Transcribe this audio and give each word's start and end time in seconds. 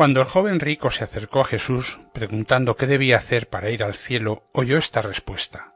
Cuando 0.00 0.22
el 0.22 0.26
joven 0.26 0.60
rico 0.60 0.90
se 0.90 1.04
acercó 1.04 1.42
a 1.42 1.44
Jesús 1.44 2.00
preguntando 2.14 2.74
qué 2.74 2.86
debía 2.86 3.18
hacer 3.18 3.50
para 3.50 3.68
ir 3.68 3.84
al 3.84 3.92
cielo, 3.92 4.48
oyó 4.54 4.78
esta 4.78 5.02
respuesta 5.02 5.74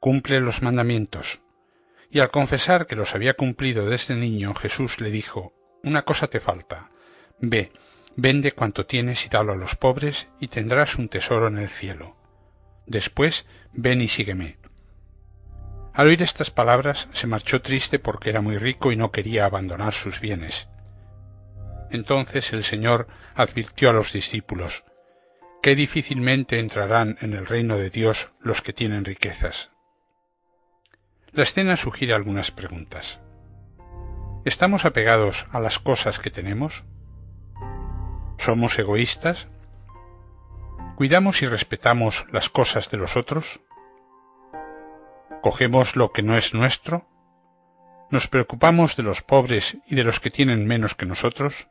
Cumple 0.00 0.40
los 0.40 0.62
mandamientos. 0.62 1.42
Y 2.10 2.18
al 2.18 2.32
confesar 2.32 2.88
que 2.88 2.96
los 2.96 3.14
había 3.14 3.34
cumplido 3.34 3.86
desde 3.86 4.16
niño, 4.16 4.52
Jesús 4.56 5.00
le 5.00 5.12
dijo 5.12 5.52
Una 5.84 6.02
cosa 6.02 6.26
te 6.26 6.40
falta. 6.40 6.90
Ve, 7.38 7.70
vende 8.16 8.50
cuanto 8.50 8.84
tienes 8.84 9.24
y 9.26 9.28
dalo 9.28 9.52
a 9.52 9.56
los 9.56 9.76
pobres, 9.76 10.26
y 10.40 10.48
tendrás 10.48 10.96
un 10.96 11.08
tesoro 11.08 11.46
en 11.46 11.58
el 11.58 11.68
cielo. 11.68 12.16
Después, 12.86 13.46
ven 13.72 14.00
y 14.00 14.08
sígueme. 14.08 14.58
Al 15.94 16.08
oír 16.08 16.20
estas 16.22 16.50
palabras 16.50 17.06
se 17.12 17.28
marchó 17.28 17.62
triste 17.62 18.00
porque 18.00 18.30
era 18.30 18.40
muy 18.40 18.58
rico 18.58 18.90
y 18.90 18.96
no 18.96 19.12
quería 19.12 19.44
abandonar 19.44 19.92
sus 19.92 20.18
bienes. 20.18 20.66
Entonces 21.92 22.54
el 22.54 22.64
Señor 22.64 23.06
advirtió 23.34 23.90
a 23.90 23.92
los 23.92 24.12
discípulos 24.12 24.82
Qué 25.62 25.76
difícilmente 25.76 26.58
entrarán 26.58 27.18
en 27.20 27.34
el 27.34 27.46
reino 27.46 27.76
de 27.76 27.90
Dios 27.90 28.32
los 28.40 28.62
que 28.62 28.72
tienen 28.72 29.04
riquezas. 29.04 29.70
La 31.30 31.44
escena 31.44 31.76
sugiere 31.76 32.14
algunas 32.14 32.50
preguntas. 32.50 33.20
¿Estamos 34.44 34.84
apegados 34.84 35.46
a 35.52 35.60
las 35.60 35.78
cosas 35.78 36.18
que 36.18 36.30
tenemos? 36.30 36.82
¿Somos 38.38 38.76
egoístas? 38.78 39.46
¿Cuidamos 40.96 41.42
y 41.42 41.46
respetamos 41.46 42.26
las 42.32 42.48
cosas 42.48 42.90
de 42.90 42.96
los 42.96 43.16
otros? 43.16 43.60
¿Cogemos 45.42 45.94
lo 45.94 46.10
que 46.10 46.22
no 46.22 46.36
es 46.36 46.54
nuestro? 46.54 47.06
¿Nos 48.10 48.26
preocupamos 48.28 48.96
de 48.96 49.04
los 49.04 49.22
pobres 49.22 49.76
y 49.86 49.94
de 49.94 50.04
los 50.04 50.20
que 50.20 50.30
tienen 50.30 50.66
menos 50.66 50.96
que 50.96 51.06
nosotros? 51.06 51.68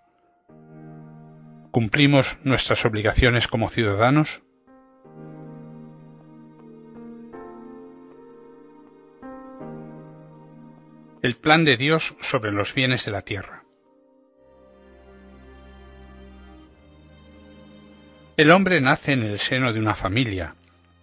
¿Cumplimos 1.72 2.38
nuestras 2.44 2.84
obligaciones 2.84 3.48
como 3.48 3.70
ciudadanos? 3.70 4.42
El 11.22 11.38
plan 11.38 11.64
de 11.64 11.78
Dios 11.78 12.14
sobre 12.20 12.52
los 12.52 12.74
bienes 12.74 13.06
de 13.06 13.12
la 13.12 13.22
tierra. 13.22 13.64
El 18.36 18.52
hombre 18.52 18.82
nace 18.82 19.14
en 19.14 19.24
el 19.24 19.40
seno 19.40 19.72
de 19.72 19.80
una 19.80 19.96
familia, 19.96 20.56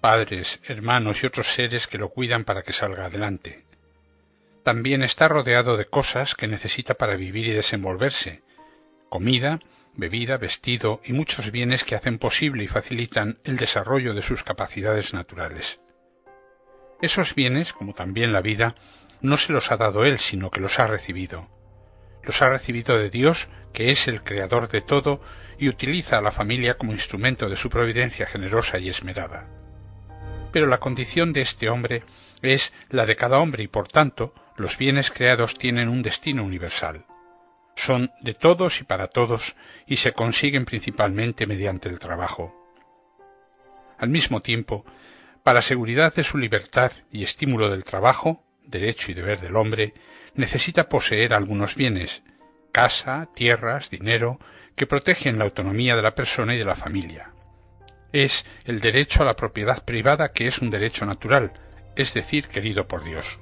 padres, 0.02 0.60
hermanos 0.64 1.22
y 1.22 1.28
otros 1.28 1.46
seres 1.46 1.86
que 1.86 1.96
lo 1.96 2.10
cuidan 2.10 2.44
para 2.44 2.62
que 2.62 2.74
salga 2.74 3.06
adelante. 3.06 3.64
También 4.64 5.02
está 5.02 5.28
rodeado 5.28 5.78
de 5.78 5.86
cosas 5.86 6.34
que 6.34 6.46
necesita 6.46 6.92
para 6.92 7.16
vivir 7.16 7.46
y 7.46 7.52
desenvolverse, 7.52 8.42
comida, 9.08 9.60
bebida, 9.98 10.38
vestido 10.38 11.00
y 11.04 11.12
muchos 11.12 11.50
bienes 11.50 11.82
que 11.82 11.96
hacen 11.96 12.18
posible 12.18 12.62
y 12.62 12.68
facilitan 12.68 13.40
el 13.42 13.56
desarrollo 13.56 14.14
de 14.14 14.22
sus 14.22 14.44
capacidades 14.44 15.12
naturales. 15.12 15.80
Esos 17.02 17.34
bienes, 17.34 17.72
como 17.72 17.94
también 17.94 18.32
la 18.32 18.40
vida, 18.40 18.76
no 19.20 19.36
se 19.36 19.52
los 19.52 19.72
ha 19.72 19.76
dado 19.76 20.04
él, 20.04 20.18
sino 20.18 20.50
que 20.50 20.60
los 20.60 20.78
ha 20.78 20.86
recibido. 20.86 21.50
Los 22.22 22.40
ha 22.42 22.48
recibido 22.48 22.96
de 22.96 23.10
Dios, 23.10 23.48
que 23.72 23.90
es 23.90 24.06
el 24.06 24.22
creador 24.22 24.68
de 24.68 24.82
todo, 24.82 25.20
y 25.58 25.68
utiliza 25.68 26.18
a 26.18 26.22
la 26.22 26.30
familia 26.30 26.78
como 26.78 26.92
instrumento 26.92 27.48
de 27.48 27.56
su 27.56 27.68
providencia 27.68 28.26
generosa 28.26 28.78
y 28.78 28.88
esmerada. 28.88 29.48
Pero 30.52 30.66
la 30.66 30.78
condición 30.78 31.32
de 31.32 31.40
este 31.40 31.68
hombre 31.68 32.04
es 32.40 32.72
la 32.88 33.04
de 33.04 33.16
cada 33.16 33.38
hombre 33.38 33.64
y 33.64 33.68
por 33.68 33.88
tanto 33.88 34.32
los 34.56 34.78
bienes 34.78 35.10
creados 35.10 35.58
tienen 35.58 35.88
un 35.88 36.02
destino 36.02 36.44
universal 36.44 37.07
son 37.78 38.10
de 38.20 38.34
todos 38.34 38.80
y 38.80 38.84
para 38.84 39.06
todos 39.06 39.54
y 39.86 39.96
se 39.96 40.12
consiguen 40.12 40.64
principalmente 40.64 41.46
mediante 41.46 41.88
el 41.88 42.00
trabajo. 42.00 42.52
Al 43.98 44.08
mismo 44.08 44.42
tiempo, 44.42 44.84
para 45.44 45.62
seguridad 45.62 46.12
de 46.12 46.24
su 46.24 46.38
libertad 46.38 46.90
y 47.12 47.22
estímulo 47.22 47.70
del 47.70 47.84
trabajo, 47.84 48.42
derecho 48.64 49.12
y 49.12 49.14
deber 49.14 49.40
del 49.40 49.54
hombre, 49.54 49.94
necesita 50.34 50.88
poseer 50.88 51.32
algunos 51.32 51.76
bienes, 51.76 52.24
casa, 52.72 53.28
tierras, 53.34 53.90
dinero, 53.90 54.40
que 54.74 54.86
protegen 54.86 55.38
la 55.38 55.44
autonomía 55.44 55.94
de 55.94 56.02
la 56.02 56.16
persona 56.16 56.56
y 56.56 56.58
de 56.58 56.64
la 56.64 56.74
familia. 56.74 57.30
Es 58.12 58.44
el 58.64 58.80
derecho 58.80 59.22
a 59.22 59.26
la 59.26 59.36
propiedad 59.36 59.84
privada 59.84 60.32
que 60.32 60.48
es 60.48 60.58
un 60.58 60.70
derecho 60.70 61.06
natural, 61.06 61.52
es 61.94 62.12
decir, 62.12 62.48
querido 62.48 62.88
por 62.88 63.04
Dios. 63.04 63.38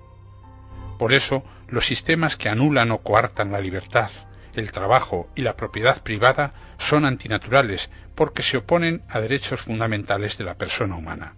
Por 0.98 1.14
eso, 1.14 1.44
los 1.68 1.86
sistemas 1.86 2.36
que 2.36 2.48
anulan 2.48 2.90
o 2.90 2.98
coartan 2.98 3.52
la 3.52 3.60
libertad, 3.60 4.10
el 4.54 4.72
trabajo 4.72 5.28
y 5.34 5.42
la 5.42 5.56
propiedad 5.56 6.02
privada 6.02 6.52
son 6.78 7.04
antinaturales 7.04 7.90
porque 8.14 8.42
se 8.42 8.58
oponen 8.58 9.02
a 9.08 9.20
derechos 9.20 9.60
fundamentales 9.60 10.38
de 10.38 10.44
la 10.44 10.54
persona 10.54 10.96
humana. 10.96 11.34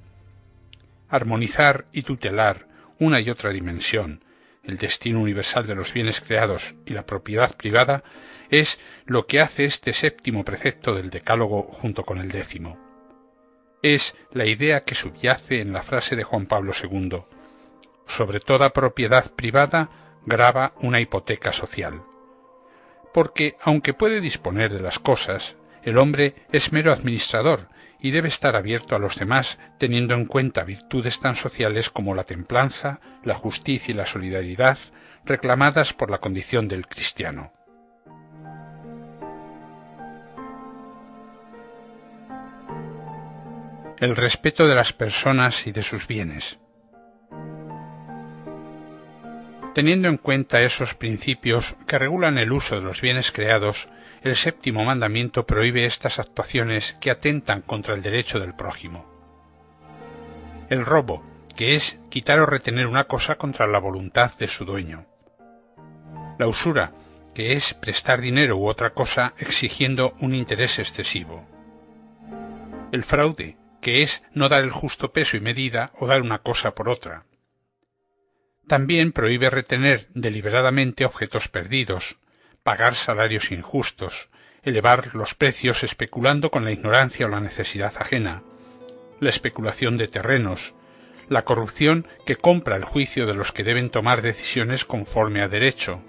Armonizar 1.08 1.86
y 1.92 2.02
tutelar 2.02 2.66
una 3.00 3.20
y 3.20 3.30
otra 3.30 3.50
dimensión, 3.50 4.24
el 4.62 4.76
destino 4.76 5.20
universal 5.20 5.66
de 5.66 5.75
los 5.75 5.92
bienes 5.92 6.20
creados 6.20 6.75
y 6.86 6.92
la 6.92 7.06
propiedad 7.06 7.56
privada, 7.56 8.04
es 8.50 8.78
lo 9.06 9.26
que 9.26 9.40
hace 9.40 9.64
este 9.64 9.92
séptimo 9.92 10.44
precepto 10.44 10.94
del 10.94 11.10
Decálogo 11.10 11.62
junto 11.62 12.04
con 12.04 12.19
el 12.19 12.30
décimo. 12.30 12.78
Es 13.82 14.16
la 14.32 14.46
idea 14.46 14.84
que 14.84 14.94
subyace 14.94 15.60
en 15.60 15.72
la 15.72 15.82
frase 15.82 16.16
de 16.16 16.25
Juan 16.25 16.46
Pablo 16.46 16.72
II. 16.80 17.22
Sobre 18.08 18.41
toda 18.41 18.70
propiedad 18.70 19.32
privada 19.34 19.88
graba 20.26 20.72
una 20.80 21.00
hipoteca 21.00 21.52
social 21.52 22.02
porque, 23.12 23.56
aunque 23.60 23.94
puede 23.94 24.20
disponer 24.20 24.72
de 24.72 24.80
las 24.80 24.98
cosas, 24.98 25.56
el 25.82 25.98
hombre 25.98 26.34
es 26.52 26.72
mero 26.72 26.92
administrador 26.92 27.69
y 28.00 28.10
debe 28.10 28.28
estar 28.28 28.54
abierto 28.56 28.94
a 28.94 28.98
los 28.98 29.16
demás 29.16 29.58
teniendo 29.78 30.14
en 30.14 30.26
cuenta 30.26 30.64
virtudes 30.64 31.20
tan 31.20 31.34
sociales 31.34 31.91
como 31.91 32.14
la 32.14 32.24
templanza, 32.24 33.00
la 33.24 33.34
justicia 33.34 33.92
y 33.92 33.96
la 33.96 34.06
solidaridad 34.06 34.78
reclamadas 35.25 35.92
por 35.92 36.10
la 36.10 36.19
condición 36.19 36.69
del 36.69 36.86
cristiano. 36.86 37.52
El 43.98 44.14
respeto 44.14 44.69
de 44.69 44.76
las 44.76 44.92
personas 44.92 45.66
y 45.66 45.72
de 45.72 45.82
sus 45.82 46.06
bienes. 46.06 46.60
Teniendo 49.78 50.09
en 50.09 50.16
cuenta 50.16 50.62
esos 50.62 50.94
principios 50.94 51.77
que 51.87 52.00
regulan 52.00 52.37
el 52.37 52.50
uso 52.50 52.75
de 52.75 52.83
los 52.83 53.00
bienes 53.00 53.31
creados, 53.31 53.89
el 54.22 54.34
séptimo 54.34 54.84
mandamiento 54.84 55.47
prohíbe 55.47 55.84
estas 55.87 56.19
actuaciones 56.19 56.97
que 57.00 57.12
atentan 57.12 57.62
contra 57.62 57.94
el 57.94 58.03
derecho 58.03 58.41
del 58.41 58.56
prójimo. 58.56 59.06
El 60.69 60.84
robo, 60.84 61.25
que 61.55 61.77
es 61.77 61.97
quitar 62.11 62.41
o 62.41 62.47
retener 62.47 62.88
una 62.88 63.05
cosa 63.05 63.37
contra 63.37 63.69
la 63.69 63.78
voluntad 63.78 64.37
de 64.37 64.49
su 64.49 64.65
dueño. 64.65 65.06
La 66.41 66.49
usura, 66.49 66.93
que 67.33 67.53
es 67.53 67.72
prestar 67.75 68.21
dinero 68.21 68.56
u 68.56 68.67
otra 68.67 68.94
cosa 68.94 69.34
exigiendo 69.38 70.17
un 70.19 70.34
interés 70.34 70.81
excesivo. 70.81 71.47
El 72.91 73.05
fraude, 73.05 73.56
que 73.81 74.03
es 74.03 74.25
no 74.34 74.49
dar 74.49 74.62
el 74.62 74.72
justo 74.72 75.12
peso 75.12 75.37
y 75.37 75.41
medida 75.41 75.93
o 76.00 76.09
dar 76.09 76.21
una 76.21 76.41
cosa 76.41 76.75
por 76.75 76.88
otra. 76.88 77.27
También 78.69 79.12
prohíbe 79.12 79.49
retener 79.49 80.09
deliberadamente 80.12 81.06
objetos 81.06 81.49
perdidos, 81.49 82.19
pagar 82.62 82.94
salarios 82.94 83.50
injustos, 83.50 84.29
elevar 84.62 85.15
los 85.15 85.35
precios 85.35 85.82
especulando 85.82 86.50
con 86.50 86.65
la 86.65 86.73
ignorancia 86.73 87.25
o 87.25 87.29
la 87.31 87.41
necesidad 87.41 87.94
ajena, 87.97 88.43
la 89.20 89.31
especulación 89.31 89.97
de 89.97 90.09
terrenos, 90.09 90.75
la 91.31 91.44
corrupción 91.44 92.06
que 92.26 92.37
compra 92.37 92.76
el 92.76 92.85
juicio 92.85 93.26
de 93.26 93.32
los 93.32 93.53
que 93.53 93.65
deben 93.65 93.88
tomar 93.88 94.20
decisiones 94.20 94.85
conforme 94.85 95.41
a 95.41 95.49
derecho, 95.49 96.03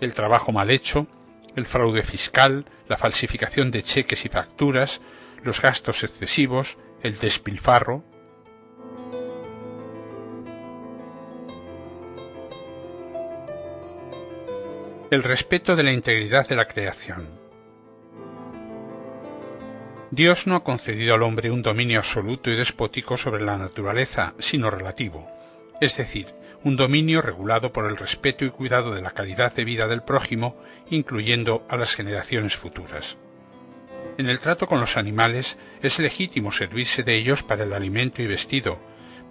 el 0.00 0.14
trabajo 0.14 0.52
mal 0.52 0.70
hecho, 0.70 1.08
el 1.56 1.66
fraude 1.66 2.04
fiscal, 2.04 2.66
la 2.88 2.96
falsificación 2.96 3.72
de 3.72 3.82
cheques 3.82 4.24
y 4.24 4.28
facturas, 4.28 5.00
los 5.42 5.60
gastos 5.60 6.04
excesivos, 6.04 6.78
el 7.02 7.18
despilfarro, 7.18 8.04
el 15.14 15.22
respeto 15.22 15.76
de 15.76 15.84
la 15.84 15.92
integridad 15.92 16.48
de 16.48 16.56
la 16.56 16.66
creación. 16.66 17.28
Dios 20.10 20.48
no 20.48 20.56
ha 20.56 20.64
concedido 20.64 21.14
al 21.14 21.22
hombre 21.22 21.52
un 21.52 21.62
dominio 21.62 21.98
absoluto 21.98 22.50
y 22.50 22.56
despótico 22.56 23.16
sobre 23.16 23.44
la 23.44 23.56
naturaleza, 23.56 24.34
sino 24.40 24.70
relativo, 24.70 25.30
es 25.80 25.96
decir, 25.96 26.26
un 26.64 26.76
dominio 26.76 27.22
regulado 27.22 27.72
por 27.72 27.86
el 27.86 27.96
respeto 27.96 28.44
y 28.44 28.50
cuidado 28.50 28.92
de 28.92 29.02
la 29.02 29.12
calidad 29.12 29.54
de 29.54 29.64
vida 29.64 29.86
del 29.86 30.02
prójimo, 30.02 30.60
incluyendo 30.90 31.64
a 31.68 31.76
las 31.76 31.94
generaciones 31.94 32.56
futuras. 32.56 33.16
En 34.18 34.26
el 34.26 34.40
trato 34.40 34.66
con 34.66 34.80
los 34.80 34.96
animales 34.96 35.58
es 35.80 36.00
legítimo 36.00 36.50
servirse 36.50 37.04
de 37.04 37.16
ellos 37.16 37.44
para 37.44 37.62
el 37.62 37.72
alimento 37.72 38.20
y 38.20 38.26
vestido, 38.26 38.80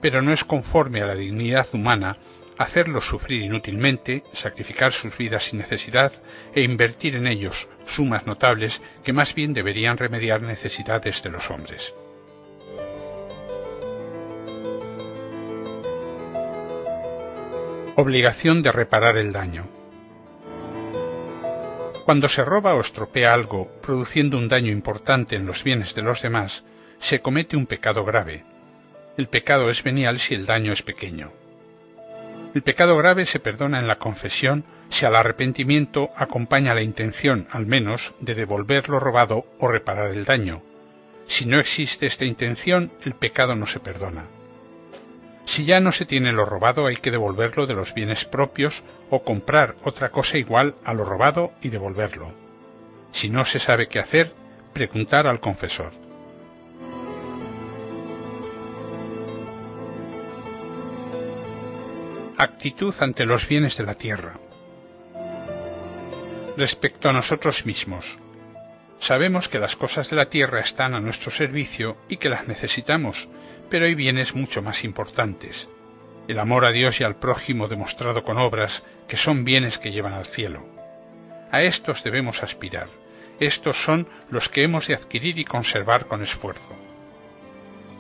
pero 0.02 0.22
no 0.22 0.32
es 0.32 0.46
conforme 0.46 1.02
a 1.02 1.08
la 1.08 1.16
dignidad 1.16 1.68
humana 1.74 2.18
hacerlos 2.58 3.08
sufrir 3.08 3.42
inútilmente, 3.42 4.24
sacrificar 4.34 4.94
sus 4.94 5.18
vidas 5.18 5.46
sin 5.46 5.60
necesidad 5.60 6.14
e 6.54 6.62
invertir 6.62 7.16
en 7.16 7.28
ellos 7.28 7.70
sumas 7.86 8.26
notables 8.26 8.82
que 9.04 9.14
más 9.14 9.36
bien 9.36 9.54
deberían 9.54 9.98
remediar 9.98 10.42
necesidades 10.42 11.24
de 11.24 11.30
los 11.30 11.50
hombres. 11.50 11.94
Obligación 17.96 18.64
de 18.64 18.72
reparar 18.72 19.18
el 19.18 19.32
daño. 19.32 19.68
Cuando 22.06 22.28
se 22.28 22.44
roba 22.44 22.74
o 22.76 22.82
estropea 22.82 23.34
algo, 23.34 23.72
produciendo 23.82 24.38
un 24.38 24.50
daño 24.50 24.72
importante 24.72 25.36
en 25.36 25.46
los 25.46 25.64
bienes 25.64 25.96
de 25.96 26.02
los 26.02 26.22
demás, 26.22 26.64
se 27.00 27.22
comete 27.22 27.56
un 27.56 27.66
pecado 27.66 28.04
grave. 28.04 28.44
El 29.16 29.28
pecado 29.28 29.70
es 29.70 29.84
venial 29.84 30.20
si 30.20 30.34
el 30.34 30.46
daño 30.46 30.74
es 30.74 30.82
pequeño. 30.82 31.32
El 32.54 32.62
pecado 32.62 32.96
grave 32.98 33.26
se 33.26 33.40
perdona 33.40 33.80
en 33.80 33.88
la 33.88 33.98
confesión 33.98 34.64
si 34.90 35.06
al 35.06 35.16
arrepentimiento 35.16 36.12
acompaña 36.16 36.76
la 36.76 36.84
intención, 36.84 37.48
al 37.50 37.66
menos, 37.66 38.14
de 38.20 38.36
devolver 38.36 38.90
lo 38.90 39.00
robado 39.00 39.46
o 39.60 39.68
reparar 39.68 40.12
el 40.12 40.26
daño. 40.26 40.62
Si 41.26 41.46
no 41.46 41.60
existe 41.60 42.06
esta 42.06 42.26
intención, 42.26 42.92
el 43.04 43.16
pecado 43.16 43.56
no 43.56 43.66
se 43.66 43.80
perdona. 43.80 44.26
Si 45.46 45.66
ya 45.66 45.80
no 45.80 45.92
se 45.92 46.06
tiene 46.06 46.32
lo 46.32 46.46
robado, 46.46 46.86
hay 46.86 46.98
que 46.98 47.12
devolverlo 47.12 47.66
de 47.66 47.74
los 47.74 47.94
bienes 47.94 48.26
propios 48.26 48.84
o 49.10 49.24
comprar 49.24 49.76
otra 49.84 50.10
cosa 50.10 50.38
igual 50.38 50.76
a 50.86 50.94
lo 50.94 51.06
robado 51.06 51.54
y 51.62 51.70
devolverlo. 51.70 52.32
Si 53.12 53.30
no 53.30 53.46
se 53.46 53.60
sabe 53.60 53.88
qué 53.88 54.00
hacer, 54.00 54.32
preguntar 54.74 55.28
al 55.28 55.40
confesor. 55.40 55.92
Actitud 62.44 62.94
ante 63.00 63.26
los 63.26 63.48
bienes 63.48 63.78
de 63.78 63.86
la 63.86 63.94
tierra. 63.94 64.34
Respecto 66.58 67.08
a 67.08 67.14
nosotros 67.14 67.66
mismos, 67.66 68.20
sabemos 69.00 69.48
que 69.48 69.60
las 69.60 69.78
cosas 69.78 70.10
de 70.10 70.18
la 70.18 70.26
tierra 70.26 70.60
están 70.60 70.94
a 70.94 71.00
nuestro 71.00 71.32
servicio 71.32 71.96
y 72.10 72.18
que 72.18 72.28
las 72.28 72.46
necesitamos, 72.50 73.30
pero 73.70 73.86
hay 73.86 73.96
bienes 73.96 74.36
mucho 74.36 74.62
más 74.62 74.84
importantes. 74.84 75.70
El 76.28 76.38
amor 76.38 76.66
a 76.66 76.72
Dios 76.72 77.00
y 77.00 77.06
al 77.06 77.16
prójimo 77.16 77.70
demostrado 77.70 78.26
con 78.26 78.38
obras, 78.38 78.84
que 79.08 79.16
son 79.16 79.46
bienes 79.46 79.80
que 79.80 79.94
llevan 79.94 80.12
al 80.14 80.26
cielo. 80.26 80.66
A 81.50 81.62
estos 81.62 82.04
debemos 82.04 82.44
aspirar. 82.44 82.90
Estos 83.40 83.82
son 83.82 84.06
los 84.30 84.50
que 84.50 84.64
hemos 84.64 84.88
de 84.88 84.96
adquirir 84.96 85.40
y 85.40 85.46
conservar 85.46 86.08
con 86.08 86.22
esfuerzo. 86.22 86.76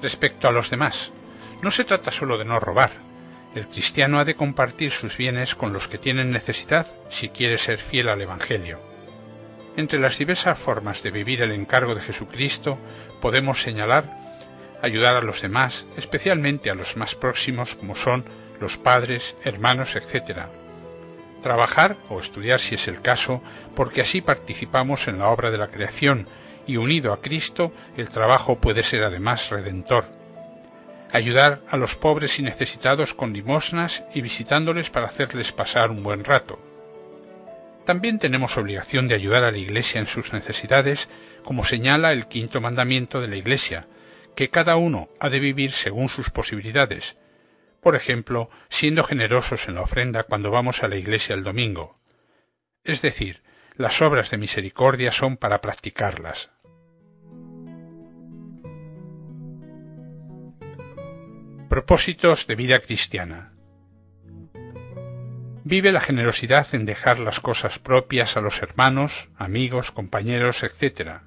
Respecto 0.01 0.50
a 0.50 0.51
los 0.51 0.69
demás, 0.69 1.13
no 1.62 1.72
se 1.72 1.86
trata 1.86 2.12
solo 2.12 2.38
de 2.38 2.44
no 2.44 2.60
robar. 2.60 3.12
El 3.55 3.67
cristiano 3.67 4.19
ha 4.19 4.25
de 4.25 4.35
compartir 4.35 4.91
sus 4.91 5.15
bienes 5.15 5.53
con 5.53 5.73
los 5.73 5.88
que 5.88 6.00
tienen 6.00 6.31
necesidad 6.31 6.88
si 7.09 7.29
quiere 7.29 7.57
ser 7.57 7.77
fiel 7.77 8.09
al 8.09 8.21
Evangelio. 8.21 8.79
Entre 9.77 10.00
las 10.00 10.17
diversas 10.17 10.57
formas 10.57 11.03
de 11.03 11.11
vivir 11.11 11.41
el 11.41 11.51
encargo 11.51 11.94
de 11.94 12.01
Jesucristo 12.01 12.79
podemos 13.21 13.61
señalar 13.61 14.09
ayudar 14.81 15.15
a 15.15 15.21
los 15.21 15.41
demás, 15.41 15.85
especialmente 15.97 16.69
a 16.69 16.75
los 16.75 16.97
más 16.97 17.15
próximos 17.15 17.75
como 17.75 17.95
son 17.95 18.25
los 18.59 18.77
padres, 18.77 19.35
hermanos, 19.44 19.95
etc. 19.95 20.47
Trabajar 21.41 21.95
o 22.09 22.19
estudiar 22.19 22.59
si 22.59 22.75
es 22.75 22.88
el 22.88 23.01
caso, 23.01 23.41
porque 23.75 24.01
así 24.01 24.21
participamos 24.21 25.07
en 25.07 25.19
la 25.19 25.29
obra 25.29 25.51
de 25.51 25.57
la 25.57 25.67
creación 25.67 26.27
y 26.65 26.77
unido 26.77 27.13
a 27.13 27.21
Cristo 27.21 27.71
el 27.97 28.09
trabajo 28.09 28.57
puede 28.57 28.83
ser 28.83 29.03
además 29.03 29.50
redentor. 29.50 30.23
Ayudar 31.13 31.62
a 31.69 31.77
los 31.77 31.95
pobres 31.95 32.39
y 32.39 32.44
necesitados 32.44 33.13
con 33.13 33.31
limosnas 33.31 34.04
y 34.13 34.21
visitándoles 34.21 34.89
para 34.89 35.07
hacerles 35.07 35.54
pasar 35.54 35.92
un 35.92 36.04
buen 36.04 36.25
rato. 36.25 36.60
También 37.86 38.19
tenemos 38.19 38.57
obligación 38.57 39.07
de 39.07 39.15
ayudar 39.15 39.45
a 39.45 39.51
la 39.51 39.57
Iglesia 39.57 40.00
en 40.00 40.07
sus 40.07 40.33
necesidades, 40.33 41.07
como 41.44 41.63
señala 41.63 42.12
el 42.12 42.27
quinto 42.27 42.60
mandamiento 42.60 43.21
de 43.21 43.27
la 43.27 43.36
Iglesia, 43.36 43.88
que 44.36 44.50
cada 44.50 44.75
uno 44.75 45.07
ha 45.19 45.30
de 45.30 45.39
vivir 45.39 45.71
según 45.71 46.10
sus 46.10 46.30
posibilidades, 46.30 47.15
por 47.83 47.95
ejemplo, 47.95 48.50
siendo 48.69 49.04
generosos 49.04 49.68
en 49.68 49.75
la 49.75 49.81
ofrenda 49.81 50.24
cuando 50.24 50.50
vamos 50.50 50.83
a 50.83 50.88
la 50.88 50.95
iglesia 50.95 51.36
el 51.36 51.44
domingo. 51.44 52.00
Es 52.83 53.01
decir, 53.01 53.44
las 53.75 54.01
obras 54.01 54.31
de 54.31 54.38
misericordia 54.38 55.12
son 55.12 55.36
para 55.38 55.60
practicarlas. 55.60 56.50
Propósitos 61.74 62.46
de 62.46 62.54
vida 62.54 62.81
cristiana. 62.81 63.52
Vive 65.64 65.92
la 65.92 66.02
generosidad 66.02 66.68
en 66.75 66.86
dejar 66.86 67.18
las 67.18 67.40
cosas 67.40 67.80
propias 67.80 68.38
a 68.38 68.42
los 68.42 68.62
hermanos, 68.62 69.30
amigos, 69.38 69.90
compañeros, 69.90 70.62
etc 70.62 71.24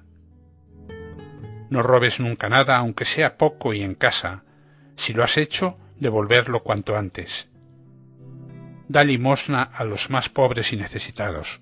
no 1.69 1.83
robes 1.83 2.21
nunca 2.21 2.47
nada, 2.47 2.77
aunque 2.77 3.03
sea 3.03 3.37
poco 3.37 3.73
y 3.73 3.81
en 3.81 3.93
casa. 3.93 4.45
Si 4.95 5.13
lo 5.13 5.23
has 5.23 5.37
hecho, 5.37 5.77
devolverlo 5.99 6.63
cuanto 6.63 6.95
antes. 6.95 7.49
Da 8.87 9.03
limosna 9.03 9.63
a 9.63 9.83
los 9.83 10.09
más 10.09 10.29
pobres 10.29 10.71
y 10.71 10.77
necesitados. 10.77 11.61